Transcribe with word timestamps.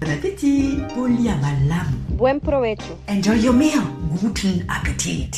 Bon 0.00 0.10
appétit. 0.10 0.78
Buen 2.16 2.38
provecho. 2.38 2.94
Enjoy 3.08 3.40
your 3.40 3.52
meal. 3.52 3.80
Guten 4.22 4.64
Appetit. 4.68 5.30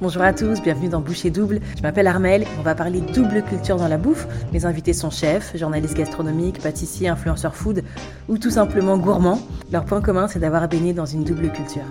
Bonjour 0.00 0.22
à 0.22 0.32
tous, 0.32 0.62
bienvenue 0.62 0.88
dans 0.88 1.00
Boucher 1.00 1.30
Double. 1.30 1.60
Je 1.76 1.82
m'appelle 1.82 2.06
Armel 2.06 2.44
on 2.58 2.62
va 2.62 2.74
parler 2.74 3.00
double 3.00 3.42
culture 3.42 3.76
dans 3.76 3.88
la 3.88 3.98
bouffe. 3.98 4.26
Mes 4.52 4.64
invités 4.64 4.94
sont 4.94 5.10
chefs, 5.10 5.56
journalistes 5.56 5.96
gastronomiques, 5.96 6.60
pâtissiers, 6.60 7.08
influenceurs 7.08 7.54
food 7.54 7.82
ou 8.28 8.38
tout 8.38 8.50
simplement 8.50 8.96
gourmands. 8.96 9.40
Leur 9.70 9.84
point 9.84 10.00
commun, 10.00 10.28
c'est 10.28 10.38
d'avoir 10.38 10.66
baigné 10.68 10.94
dans 10.94 11.06
une 11.06 11.24
double 11.24 11.50
culture. 11.52 11.84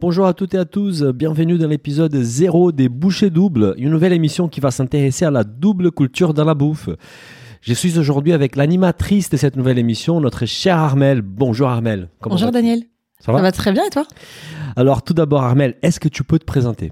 Bonjour 0.00 0.26
à 0.26 0.32
toutes 0.32 0.54
et 0.54 0.58
à 0.58 0.64
tous, 0.64 1.02
bienvenue 1.02 1.58
dans 1.58 1.68
l'épisode 1.68 2.14
0 2.14 2.72
des 2.72 2.88
Bouchées 2.88 3.30
Doubles, 3.30 3.74
une 3.76 3.90
nouvelle 3.90 4.12
émission 4.12 4.48
qui 4.48 4.60
va 4.60 4.70
s'intéresser 4.70 5.24
à 5.26 5.30
la 5.30 5.44
double 5.44 5.92
culture 5.92 6.34
dans 6.34 6.44
la 6.44 6.54
bouffe. 6.54 6.88
Je 7.62 7.74
suis 7.74 7.96
aujourd'hui 7.96 8.32
avec 8.32 8.56
l'animatrice 8.56 9.30
de 9.30 9.36
cette 9.36 9.54
nouvelle 9.54 9.78
émission, 9.78 10.20
notre 10.20 10.46
chère 10.46 10.78
Armel. 10.78 11.22
Bonjour 11.22 11.68
Armel. 11.68 12.08
Comment 12.20 12.34
Bonjour 12.34 12.50
Daniel. 12.50 12.82
Ça 13.20 13.30
va 13.30 13.38
Ça 13.38 13.42
va 13.42 13.52
très 13.52 13.70
bien 13.70 13.84
et 13.86 13.90
toi? 13.90 14.04
Alors 14.74 15.02
tout 15.02 15.14
d'abord 15.14 15.44
Armel, 15.44 15.76
est-ce 15.80 16.00
que 16.00 16.08
tu 16.08 16.24
peux 16.24 16.40
te 16.40 16.44
présenter? 16.44 16.90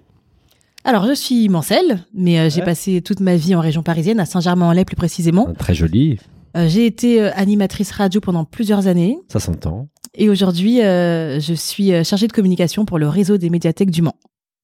Alors, 0.85 1.07
je 1.07 1.13
suis 1.13 1.49
Mancel, 1.49 2.05
mais 2.15 2.39
euh, 2.39 2.51
j'ai 2.51 2.63
passé 2.63 3.03
toute 3.03 3.19
ma 3.19 3.35
vie 3.35 3.57
en 3.57 3.61
région 3.61 3.83
parisienne, 3.83 4.21
à 4.21 4.27
Saint-Germain-en-Laye 4.27 4.85
plus 4.85 4.95
précisément. 4.95 5.49
Ah, 5.51 5.55
très 5.59 5.75
joli. 5.75 6.19
Euh, 6.57 6.69
j'ai 6.69 6.87
été 6.87 7.21
euh, 7.21 7.31
animatrice 7.35 7.91
radio 7.91 8.21
pendant 8.21 8.45
plusieurs 8.45 8.87
années. 8.87 9.19
Ça 9.27 9.41
s'entend. 9.41 9.89
Et 10.15 10.31
aujourd'hui, 10.31 10.79
je 10.79 11.53
suis 11.57 11.93
chargée 12.05 12.29
de 12.29 12.33
communication 12.33 12.85
pour 12.85 12.99
le 12.99 13.09
réseau 13.09 13.39
des 13.39 13.51
médiathèques 13.51 13.91
du 13.91 14.03
Mans. 14.03 14.17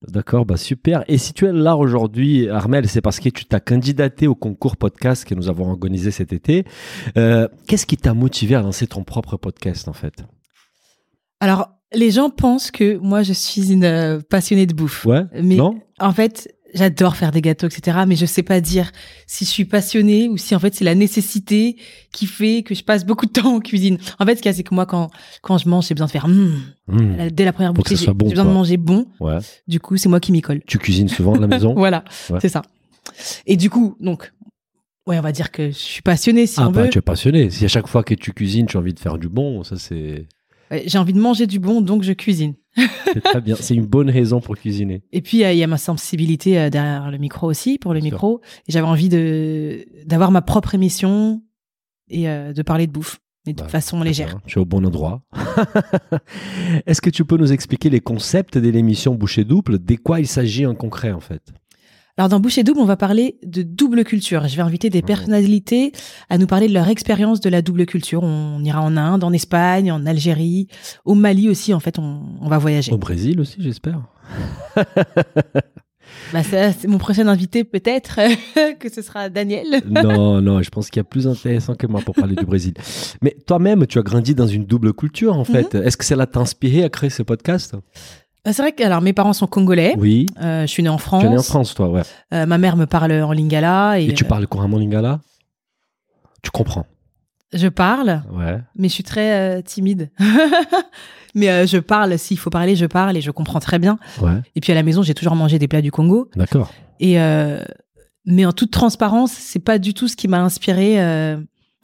D'accord, 0.07 0.45
bah 0.45 0.57
super. 0.57 1.03
Et 1.07 1.17
si 1.17 1.33
tu 1.33 1.45
es 1.47 1.51
là 1.51 1.75
aujourd'hui, 1.75 2.49
Armel, 2.49 2.87
c'est 2.87 3.01
parce 3.01 3.19
que 3.19 3.29
tu 3.29 3.45
t'as 3.45 3.59
candidaté 3.59 4.27
au 4.27 4.35
concours 4.35 4.77
podcast 4.77 5.25
que 5.25 5.33
nous 5.33 5.49
avons 5.49 5.69
organisé 5.69 6.11
cet 6.11 6.33
été. 6.33 6.65
Qu'est-ce 7.15 7.85
qui 7.85 7.97
t'a 7.97 8.13
motivé 8.13 8.55
à 8.55 8.61
lancer 8.61 8.85
ton 8.87 9.03
propre 9.03 9.37
podcast 9.37 9.87
en 9.87 9.93
fait? 9.93 10.23
Alors, 11.39 11.69
les 11.93 12.11
gens 12.11 12.29
pensent 12.29 12.71
que 12.71 12.97
moi, 12.97 13.23
je 13.23 13.33
suis 13.33 13.71
une 13.71 13.85
euh, 13.85 14.19
passionnée 14.19 14.65
de 14.65 14.73
bouffe. 14.73 15.05
Ouais. 15.05 15.23
Mais 15.41 15.55
non? 15.55 15.79
en 15.99 16.11
fait, 16.11 16.53
j'adore 16.77 17.15
faire 17.15 17.31
des 17.31 17.41
gâteaux, 17.41 17.67
etc. 17.67 17.99
Mais 18.07 18.15
je 18.15 18.25
sais 18.25 18.43
pas 18.43 18.61
dire 18.61 18.91
si 19.25 19.45
je 19.45 19.49
suis 19.49 19.65
passionnée 19.65 20.29
ou 20.29 20.37
si 20.37 20.55
en 20.55 20.59
fait 20.59 20.73
c'est 20.75 20.85
la 20.85 20.95
nécessité 20.95 21.75
qui 22.11 22.25
fait 22.25 22.63
que 22.63 22.73
je 22.75 22.83
passe 22.83 23.05
beaucoup 23.05 23.25
de 23.25 23.31
temps 23.31 23.55
en 23.55 23.59
cuisine. 23.59 23.97
En 24.19 24.25
fait, 24.25 24.35
ce 24.35 24.41
qu'il 24.41 24.49
y 24.49 24.53
a, 24.53 24.55
c'est 24.55 24.63
que 24.63 24.73
moi, 24.73 24.85
quand 24.85 25.09
quand 25.41 25.57
je 25.57 25.67
mange, 25.67 25.87
j'ai 25.87 25.93
besoin 25.93 26.07
de 26.07 26.11
faire. 26.11 26.27
Mmh. 26.27 27.29
dès 27.31 27.45
la 27.45 27.53
première 27.53 27.73
bouchée, 27.73 27.95
j'ai 27.95 28.13
bon, 28.13 28.29
besoin 28.29 28.45
de 28.45 28.51
manger 28.51 28.77
bon. 28.77 29.07
Ouais. 29.19 29.39
Du 29.67 29.79
coup, 29.79 29.97
c'est 29.97 30.09
moi 30.09 30.19
qui 30.19 30.31
m'y 30.31 30.41
colle. 30.41 30.61
Tu 30.65 30.77
cuisines 30.77 31.09
souvent 31.09 31.35
à 31.35 31.39
la 31.39 31.47
maison 31.47 31.73
Voilà, 31.77 32.03
c'est 32.39 32.49
ça. 32.49 32.61
Et 33.45 33.57
du 33.57 33.69
coup, 33.69 33.95
donc, 33.99 34.31
ouais, 35.07 35.17
on 35.17 35.21
va 35.21 35.31
dire 35.31 35.51
que 35.51 35.67
je 35.67 35.77
suis 35.77 36.01
passionnée 36.01 36.45
si 36.45 36.59
ah, 36.59 36.67
on 36.67 36.71
bah, 36.71 36.83
veut. 36.83 36.89
tu 36.89 36.99
es 36.99 37.01
passionnée. 37.01 37.49
Si 37.49 37.65
à 37.65 37.67
chaque 37.67 37.87
fois 37.87 38.03
que 38.03 38.13
tu 38.13 38.33
cuisines, 38.33 38.65
tu 38.65 38.77
as 38.77 38.79
envie 38.79 38.93
de 38.93 38.99
faire 38.99 39.17
du 39.17 39.29
bon, 39.29 39.63
ça 39.63 39.77
c'est. 39.77 40.27
J'ai 40.85 40.97
envie 40.97 41.13
de 41.13 41.19
manger 41.19 41.47
du 41.47 41.59
bon, 41.59 41.81
donc 41.81 42.03
je 42.03 42.11
cuisine. 42.11 42.55
C'est 43.13 43.21
très 43.21 43.41
bien. 43.41 43.55
C'est 43.59 43.75
une 43.75 43.85
bonne 43.85 44.09
raison 44.09 44.39
pour 44.39 44.55
cuisiner. 44.55 45.01
Et 45.11 45.21
puis, 45.21 45.39
il 45.39 45.57
y 45.57 45.63
a 45.63 45.67
ma 45.67 45.77
sensibilité 45.77 46.59
euh, 46.59 46.69
derrière 46.69 47.09
le 47.11 47.17
micro 47.17 47.47
aussi, 47.47 47.77
pour 47.77 47.93
le 47.93 47.99
micro. 47.99 48.41
Et 48.67 48.71
j'avais 48.71 48.87
envie 48.87 49.09
de 49.09 49.85
d'avoir 50.05 50.31
ma 50.31 50.41
propre 50.41 50.75
émission 50.75 51.41
et 52.09 52.29
euh, 52.29 52.53
de 52.53 52.61
parler 52.61 52.87
de 52.87 52.91
bouffe, 52.91 53.17
mais 53.45 53.53
de 53.53 53.61
Bah, 53.61 53.67
façon 53.67 54.01
légère. 54.03 54.27
bien. 54.29 54.41
Tu 54.45 54.59
es 54.59 54.61
au 54.61 54.65
bon 54.65 54.85
endroit. 54.85 55.21
Est-ce 56.85 57.01
que 57.01 57.09
tu 57.09 57.25
peux 57.25 57.37
nous 57.37 57.51
expliquer 57.51 57.89
les 57.89 57.99
concepts 57.99 58.57
de 58.57 58.69
l'émission 58.69 59.15
Boucher 59.15 59.43
Double? 59.43 59.83
De 59.83 59.95
quoi 59.95 60.19
il 60.19 60.27
s'agit 60.27 60.65
en 60.65 60.75
concret 60.75 61.11
en 61.11 61.19
fait? 61.19 61.41
Alors, 62.17 62.29
dans 62.29 62.39
Boucher 62.39 62.63
Double, 62.63 62.79
on 62.79 62.85
va 62.85 62.97
parler 62.97 63.37
de 63.43 63.61
double 63.61 64.03
culture. 64.03 64.47
Je 64.47 64.55
vais 64.55 64.63
inviter 64.63 64.89
des 64.89 65.03
personnalités 65.03 65.91
à 66.29 66.39
nous 66.39 66.47
parler 66.47 66.67
de 66.67 66.73
leur 66.73 66.87
expérience 66.87 67.41
de 67.41 67.49
la 67.49 67.61
double 67.61 67.85
culture. 67.85 68.23
On 68.23 68.63
ira 68.63 68.81
en 68.81 68.97
Inde, 68.97 69.23
en 69.23 69.31
Espagne, 69.31 69.91
en 69.91 70.03
Algérie, 70.07 70.67
au 71.05 71.13
Mali 71.13 71.47
aussi. 71.47 71.75
En 71.75 71.79
fait, 71.79 71.99
on, 71.99 72.23
on 72.41 72.49
va 72.49 72.57
voyager. 72.57 72.91
Au 72.91 72.97
Brésil 72.97 73.39
aussi, 73.39 73.57
j'espère. 73.59 74.01
Bah, 76.33 76.41
c'est 76.43 76.87
mon 76.87 76.97
prochain 76.97 77.27
invité, 77.27 77.63
peut-être, 77.63 78.19
que 78.79 78.89
ce 78.89 79.01
sera 79.01 79.29
Daniel. 79.29 79.81
non, 79.89 80.41
non, 80.41 80.61
je 80.61 80.69
pense 80.69 80.89
qu'il 80.89 80.99
y 80.99 81.01
a 81.01 81.03
plus 81.05 81.27
intéressant 81.27 81.75
que 81.75 81.87
moi 81.87 82.01
pour 82.01 82.15
parler 82.15 82.35
du 82.35 82.45
Brésil. 82.45 82.73
Mais 83.21 83.35
toi-même, 83.45 83.85
tu 83.87 83.99
as 83.99 84.03
grandi 84.03 84.35
dans 84.35 84.47
une 84.47 84.65
double 84.65 84.93
culture 84.93 85.37
en 85.37 85.45
fait. 85.45 85.73
Mhm. 85.73 85.83
Est-ce 85.83 85.97
que 85.97 86.05
cela 86.05 86.25
t'a 86.25 86.39
inspiré 86.39 86.83
à 86.83 86.89
créer 86.89 87.09
ce 87.09 87.23
podcast? 87.23 87.75
Euh, 88.47 88.51
C'est 88.53 88.61
vrai 88.61 88.71
que 88.71 88.83
alors 88.83 89.01
mes 89.01 89.13
parents 89.13 89.33
sont 89.33 89.47
congolais. 89.47 89.95
Oui. 89.97 90.25
Euh, 90.41 90.61
je 90.61 90.67
suis 90.67 90.81
née 90.83 90.89
en 90.89 90.97
France. 90.97 91.21
Tu 91.21 91.27
es 91.27 91.29
né 91.31 91.37
en 91.37 91.43
France, 91.43 91.73
toi, 91.75 91.89
ouais. 91.89 92.01
Euh, 92.33 92.45
ma 92.45 92.57
mère 92.57 92.77
me 92.77 92.85
parle 92.85 93.11
en 93.11 93.31
lingala 93.33 93.99
et, 93.99 94.07
Et 94.07 94.13
tu 94.13 94.23
euh, 94.23 94.27
parles 94.27 94.47
couramment 94.47 94.77
lingala? 94.77 95.19
Tu 96.41 96.51
comprends 96.51 96.85
je 97.53 97.69
parle, 97.69 98.23
Ouais. 98.33 98.59
mais 98.75 98.89
je 98.89 98.93
suis 98.93 99.03
très 99.05 99.63
timide. 99.63 100.11
mais 101.33 101.49
euh, 101.49 101.65
je 101.65 101.77
parle, 101.77 102.19
s'il 102.19 102.37
faut 102.37 102.49
parler, 102.49 102.75
je 102.75 102.85
parle 102.85 103.15
et 103.15 103.21
je 103.21 103.31
comprends 103.31 103.61
très 103.61 103.79
bien. 103.79 103.97
Ouais. 104.21 104.41
Et 104.55 104.59
puis 104.59 104.73
à 104.73 104.75
la 104.75 104.83
maison, 104.83 105.01
j'ai 105.01 105.13
toujours 105.13 105.33
mangé 105.35 105.57
des 105.57 105.69
plats 105.69 105.81
du 105.81 105.89
Congo. 105.89 106.29
D'accord. 106.35 106.73
Et 106.99 107.21
euh, 107.21 107.63
mais 108.25 108.45
en 108.45 108.51
toute 108.51 108.71
transparence, 108.71 109.31
c'est 109.31 109.59
pas 109.63 109.79
du 109.79 109.93
tout 109.93 110.09
ce 110.09 110.17
qui 110.17 110.27
m'a 110.27 110.41
inspiré 110.41 111.01
euh, 111.01 111.37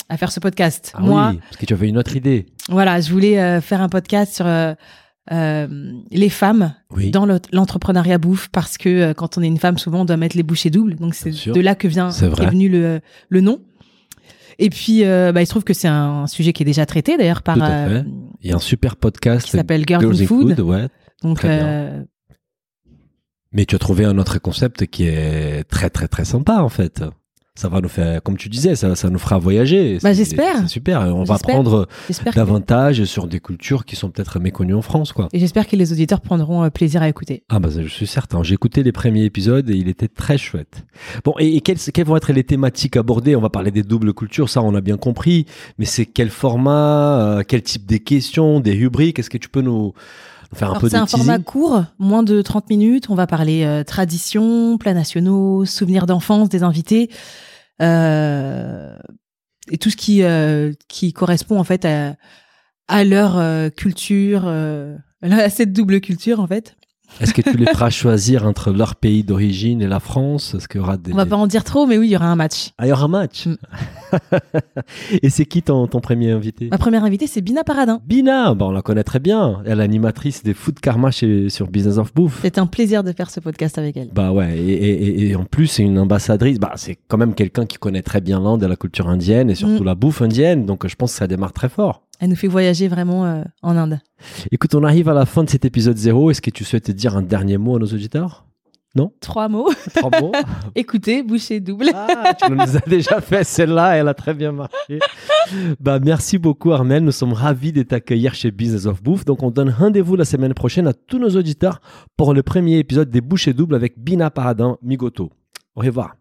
à 0.09 0.17
faire 0.17 0.33
ce 0.33 0.41
podcast. 0.41 0.91
Ah 0.97 0.99
Moi, 1.01 1.29
oui, 1.31 1.39
parce 1.49 1.55
que 1.55 1.65
tu 1.65 1.73
avais 1.73 1.87
une 1.87 1.97
autre 1.97 2.13
idée. 2.17 2.47
voilà, 2.67 2.99
je 2.99 3.09
voulais 3.09 3.61
faire 3.61 3.81
un 3.81 3.87
podcast 3.89 4.35
sur 4.35 4.45
euh, 5.31 5.67
les 6.11 6.29
femmes 6.29 6.73
Oui. 6.91 7.11
dans 7.11 7.25
le- 7.25 7.39
l'entrepreneuriat 7.51 8.17
bouffe 8.17 8.49
parce 8.51 8.77
que 8.77 8.89
euh, 8.89 9.13
quand 9.13 9.37
on 9.37 9.41
est 9.41 9.47
une 9.47 9.57
femme, 9.57 9.77
souvent 9.77 10.01
on 10.01 10.05
doit 10.05 10.17
mettre 10.17 10.35
les 10.35 10.43
bouchées 10.43 10.69
doubles. 10.69 10.95
Donc 10.95 11.13
c'est 11.15 11.31
de 11.31 11.61
là 11.61 11.75
que 11.75 11.87
vient 11.87 12.09
est 12.09 12.49
venu 12.49 12.69
le, 12.69 12.99
le 13.29 13.41
nom. 13.41 13.59
Et 14.59 14.69
puis, 14.69 15.03
euh, 15.03 15.31
bah, 15.31 15.41
il 15.41 15.45
se 15.47 15.49
trouve 15.51 15.63
que 15.63 15.73
c'est 15.73 15.87
un 15.87 16.27
sujet 16.27 16.53
qui 16.53 16.61
est 16.61 16.65
déjà 16.65 16.85
traité 16.85 17.17
d'ailleurs 17.17 17.41
par. 17.41 17.57
Il 17.57 18.49
y 18.49 18.51
a 18.51 18.55
un 18.55 18.59
super 18.59 18.95
podcast 18.97 19.45
qui 19.45 19.51
s'appelle 19.51 19.83
Girls, 19.87 20.05
in 20.21 20.25
Food. 20.27 20.59
ouais. 20.59 20.87
Donc, 21.23 21.43
Mais 23.51 23.65
tu 23.65 23.75
as 23.75 23.79
trouvé 23.79 24.05
un 24.05 24.17
autre 24.17 24.39
concept 24.39 24.87
qui 24.87 25.05
est 25.05 25.63
très 25.65 25.89
très 25.89 26.07
très 26.07 26.25
sympa 26.25 26.57
en 26.61 26.69
fait. 26.69 27.03
Ça 27.55 27.69
va 27.69 27.81
nous 27.81 27.87
faire, 27.89 28.23
comme 28.23 28.35
tu 28.35 28.49
disais, 28.49 28.75
ça, 28.75 28.95
ça 28.95 29.11
nous 29.11 29.19
fera 29.19 29.37
voyager. 29.37 29.99
Bah, 30.01 30.11
j'espère. 30.11 30.61
C'est 30.63 30.69
super. 30.69 31.01
On 31.15 31.23
va 31.23 31.35
apprendre 31.35 31.87
que- 32.07 32.33
davantage 32.33 33.03
sur 33.03 33.27
des 33.27 33.39
cultures 33.39 33.85
qui 33.85 33.95
sont 33.95 34.09
peut-être 34.09 34.39
méconnues 34.39 34.73
en 34.73 34.81
France, 34.81 35.13
quoi. 35.13 35.29
et 35.33 35.37
j'espère 35.37 35.67
que 35.67 35.75
les 35.75 35.91
auditeurs 35.91 36.19
prendront 36.19 36.63
euh, 36.63 36.71
plaisir 36.71 37.03
à 37.03 37.09
écouter. 37.09 37.43
Ah 37.49 37.59
bah 37.59 37.69
je 37.71 37.87
suis 37.87 38.07
certain. 38.07 38.41
J'ai 38.41 38.55
écouté 38.55 38.81
les 38.81 38.91
premiers 38.91 39.23
épisodes 39.25 39.69
et 39.69 39.75
il 39.75 39.87
était 39.87 40.07
très 40.07 40.39
chouette. 40.39 40.83
Bon 41.23 41.35
et, 41.37 41.55
et 41.55 41.61
quelles, 41.61 41.77
quelles 41.77 42.07
vont 42.07 42.17
être 42.17 42.33
les 42.33 42.43
thématiques 42.43 42.97
abordées? 42.97 43.35
On 43.35 43.41
va 43.41 43.51
parler 43.51 43.69
des 43.69 43.83
doubles 43.83 44.15
cultures, 44.15 44.49
ça 44.49 44.63
on 44.63 44.73
a 44.73 44.81
bien 44.81 44.97
compris. 44.97 45.45
Mais 45.77 45.85
c'est 45.85 46.07
quel 46.07 46.31
format, 46.31 47.19
euh, 47.37 47.43
quel 47.47 47.61
type 47.61 47.85
des 47.85 47.99
questions, 47.99 48.61
des 48.61 48.73
rubriques? 48.73 49.19
Est-ce 49.19 49.29
que 49.29 49.37
tu 49.37 49.49
peux 49.49 49.61
nous, 49.61 49.93
un 50.61 50.79
peu 50.79 50.89
c'est 50.89 50.95
un 50.97 51.05
format 51.05 51.39
court, 51.39 51.83
moins 51.99 52.23
de 52.23 52.41
30 52.41 52.69
minutes. 52.69 53.09
On 53.09 53.15
va 53.15 53.27
parler 53.27 53.63
euh, 53.63 53.83
tradition, 53.83 54.77
plats 54.77 54.93
nationaux, 54.93 55.65
souvenirs 55.65 56.05
d'enfance 56.05 56.49
des 56.49 56.63
invités. 56.63 57.09
euh, 57.81 58.95
et 59.71 59.77
tout 59.77 59.89
ce 59.89 59.95
qui, 59.95 60.23
euh, 60.23 60.73
qui 60.89 61.13
correspond 61.13 61.57
en 61.59 61.63
fait 61.63 61.85
à, 61.85 62.15
à 62.87 63.03
leur 63.03 63.37
euh, 63.37 63.69
culture, 63.69 64.47
à 65.21 65.49
cette 65.49 65.73
double 65.73 66.01
culture 66.01 66.39
en 66.39 66.47
fait. 66.47 66.75
Est-ce 67.19 67.33
que 67.33 67.41
tu 67.41 67.57
les 67.57 67.65
feras 67.71 67.89
choisir 67.89 68.45
entre 68.45 68.71
leur 68.71 68.95
pays 68.95 69.23
d'origine 69.23 69.81
et 69.81 69.87
la 69.87 69.99
France? 69.99 70.55
Est-ce 70.55 70.67
qu'il 70.67 70.81
y 70.81 70.83
aura 70.83 70.97
des 70.97 71.13
On 71.13 71.17
va 71.17 71.25
pas 71.25 71.35
en 71.35 71.47
dire 71.47 71.63
trop, 71.63 71.85
mais 71.85 71.97
oui, 71.97 72.07
il 72.07 72.11
y 72.11 72.15
aura 72.15 72.27
un 72.27 72.35
match. 72.35 72.71
Ah, 72.77 72.85
il 72.85 72.89
y 72.89 72.91
aura 72.91 73.03
un 73.05 73.07
match. 73.09 73.45
Mm. 73.45 73.57
et 75.21 75.29
c'est 75.29 75.45
qui 75.45 75.61
ton, 75.61 75.87
ton 75.87 75.99
premier 75.99 76.31
invité? 76.31 76.67
Ma 76.71 76.77
première 76.77 77.03
invitée, 77.03 77.27
c'est 77.27 77.41
Bina 77.41 77.63
Paradin. 77.63 77.99
Bina, 78.05 78.53
bah, 78.53 78.65
on 78.67 78.71
la 78.71 78.81
connaît 78.81 79.03
très 79.03 79.19
bien. 79.19 79.61
Elle 79.65 79.79
est 79.79 79.83
animatrice 79.83 80.43
des 80.43 80.53
Food 80.53 80.79
Karma 80.79 81.11
chez, 81.11 81.49
sur 81.49 81.67
Business 81.67 81.97
of 81.97 82.13
Bouffe. 82.13 82.39
C'est 82.41 82.57
un 82.57 82.65
plaisir 82.67 83.03
de 83.03 83.11
faire 83.11 83.29
ce 83.29 83.39
podcast 83.39 83.77
avec 83.77 83.97
elle. 83.97 84.09
Bah 84.13 84.31
ouais, 84.31 84.57
et, 84.57 84.71
et- 84.73 85.03
et- 85.23 85.29
et 85.29 85.35
en 85.35 85.45
plus 85.45 85.67
c'est 85.67 85.83
une 85.83 85.97
ambassadrice, 85.99 86.59
bah 86.59 86.73
c'est 86.75 86.97
quand 87.07 87.17
même 87.17 87.33
quelqu'un 87.35 87.65
qui 87.65 87.77
connaît 87.77 88.01
très 88.01 88.21
bien 88.21 88.39
l'Inde 88.39 88.63
et 88.63 88.67
la 88.67 88.75
culture 88.75 89.09
indienne 89.09 89.49
et 89.49 89.55
surtout 89.55 89.83
Mm. 89.83 89.85
la 89.85 89.95
bouffe 89.95 90.21
indienne, 90.21 90.65
donc 90.65 90.87
je 90.87 90.95
pense 90.95 91.11
que 91.13 91.17
ça 91.17 91.27
démarre 91.27 91.53
très 91.53 91.69
fort. 91.69 92.03
Elle 92.19 92.29
nous 92.29 92.35
fait 92.35 92.47
voyager 92.47 92.87
vraiment 92.87 93.25
euh, 93.25 93.43
en 93.63 93.75
Inde. 93.75 93.99
Écoute, 94.51 94.75
on 94.75 94.83
arrive 94.83 95.09
à 95.09 95.13
la 95.13 95.25
fin 95.25 95.43
de 95.43 95.49
cet 95.49 95.65
épisode 95.65 95.97
zéro, 95.97 96.31
est-ce 96.31 96.41
que 96.41 96.49
tu 96.51 96.63
souhaites 96.63 96.91
dire 96.91 97.17
un 97.17 97.21
dernier 97.21 97.57
mot 97.57 97.75
à 97.75 97.79
nos 97.79 97.87
auditeurs? 97.87 98.45
Trois 99.19 99.49
mots. 99.49 99.69
Trois 99.95 100.21
mots 100.21 100.31
Écoutez, 100.75 101.23
bouchée 101.23 101.59
double. 101.59 101.89
Ah, 101.95 102.33
tu 102.35 102.51
nous 102.51 102.77
as 102.77 102.87
déjà 102.87 103.21
fait 103.21 103.43
celle-là, 103.43 103.95
elle 103.95 104.07
a 104.07 104.13
très 104.13 104.33
bien 104.33 104.51
marché. 104.51 104.99
Bah, 105.79 105.99
merci 105.99 106.37
beaucoup 106.37 106.71
Armel, 106.71 107.03
nous 107.03 107.11
sommes 107.11 107.33
ravis 107.33 107.71
de 107.71 107.83
t'accueillir 107.83 108.33
chez 108.35 108.51
Business 108.51 108.85
of 108.85 109.01
Bouffe. 109.01 109.25
Donc 109.25 109.41
on 109.43 109.49
donne 109.51 109.69
rendez-vous 109.69 110.15
la 110.15 110.25
semaine 110.25 110.53
prochaine 110.53 110.87
à 110.87 110.93
tous 110.93 111.19
nos 111.19 111.29
auditeurs 111.29 111.81
pour 112.17 112.33
le 112.33 112.43
premier 112.43 112.77
épisode 112.77 113.09
des 113.09 113.21
Bouchées 113.21 113.53
Doubles 113.53 113.75
avec 113.75 113.97
Bina 113.97 114.29
Paradin 114.29 114.77
Migoto. 114.81 115.31
Au 115.75 115.81
revoir. 115.81 116.15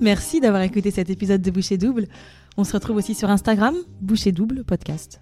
Merci 0.00 0.40
d'avoir 0.40 0.62
écouté 0.62 0.90
cet 0.90 1.10
épisode 1.10 1.42
de 1.42 1.50
Boucher 1.50 1.76
Double. 1.78 2.06
On 2.56 2.64
se 2.64 2.72
retrouve 2.72 2.96
aussi 2.96 3.14
sur 3.14 3.30
Instagram, 3.30 3.74
Boucher 4.00 4.32
Double 4.32 4.64
Podcast. 4.64 5.20